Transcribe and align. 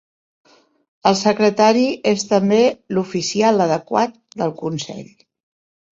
El 1.09 1.17
secretari 1.19 1.83
és 2.13 2.25
també 2.31 2.61
"l'oficial 2.97 3.63
adequat" 3.67 4.19
del 4.43 4.59
Consell. 4.63 5.07